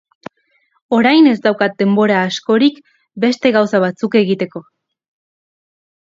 Orain 0.99 1.27
ez 1.31 1.35
daukat 1.41 1.75
denbora 1.81 2.15
askorik 2.29 2.79
beste 3.25 3.51
gauza 3.57 3.81
batzuk 3.83 4.17
egiteko. 4.21 4.63